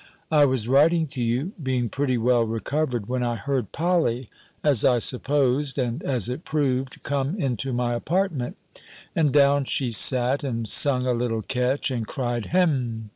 I 0.31 0.45
was 0.45 0.67
writing 0.67 1.05
to 1.09 1.21
you, 1.21 1.51
being 1.61 1.87
pretty 1.87 2.17
well 2.17 2.41
recovered, 2.43 3.07
when 3.07 3.21
I 3.21 3.35
heard 3.35 3.71
Polly, 3.71 4.31
as 4.63 4.83
I 4.83 4.97
supposed, 4.97 5.77
and 5.77 6.01
as 6.01 6.27
it 6.27 6.43
proved, 6.43 7.03
come 7.03 7.39
into 7.39 7.71
my 7.71 7.93
apartment: 7.93 8.57
and 9.15 9.31
down 9.31 9.65
she 9.65 9.91
sat, 9.91 10.43
and 10.43 10.67
sung 10.67 11.05
a 11.05 11.13
little 11.13 11.43
catch, 11.43 11.91
and 11.91 12.07
cried, 12.07 12.47
"Hem!" 12.47 13.09